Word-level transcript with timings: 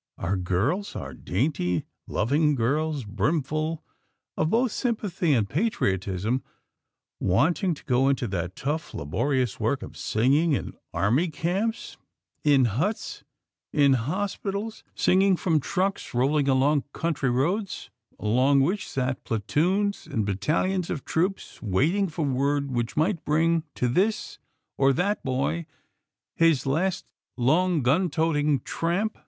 _Our 0.23 0.35
girls, 0.35 0.95
our 0.95 1.13
dainty, 1.13 1.83
loving 2.07 2.55
girls, 2.55 3.05
brimful 3.05 3.83
of 4.35 4.49
both 4.49 4.71
sympathy 4.71 5.31
and 5.33 5.47
patriotism, 5.47 6.41
wanting 7.19 7.75
to 7.75 7.83
go 7.85 8.09
into 8.09 8.27
that 8.29 8.55
tough, 8.55 8.95
laborious 8.95 9.59
work 9.59 9.83
of 9.83 9.95
singing 9.95 10.53
in 10.53 10.73
army 10.91 11.27
camps; 11.29 11.97
in 12.43 12.65
huts; 12.65 13.23
in 13.71 13.93
hospitals; 13.93 14.83
singing 14.95 15.35
from 15.37 15.59
trucks 15.59 16.15
rolling 16.15 16.47
along 16.47 16.85
country 16.93 17.29
roads 17.29 17.91
along 18.17 18.61
which 18.61 18.89
sat 18.89 19.23
platoons 19.23 20.07
and 20.07 20.25
battalions 20.25 20.89
of 20.89 21.05
troops, 21.05 21.61
waiting 21.61 22.07
for 22.07 22.25
word 22.25 22.71
which 22.71 22.97
might 22.97 23.23
bring 23.23 23.65
to 23.75 23.87
this 23.87 24.39
or 24.79 24.93
that 24.93 25.23
boy 25.23 25.67
his 26.35 26.65
last 26.65 27.05
long 27.37 27.83
gun 27.83 28.09
toting 28.09 28.61
tramp. 28.61 29.19